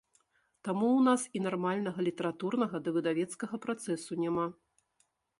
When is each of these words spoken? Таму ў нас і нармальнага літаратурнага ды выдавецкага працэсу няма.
Таму 0.67 0.87
ў 0.93 1.01
нас 1.07 1.21
і 1.39 1.41
нармальнага 1.47 2.05
літаратурнага 2.07 2.77
ды 2.87 2.93
выдавецкага 2.95 3.59
працэсу 3.67 4.17
няма. 4.23 4.47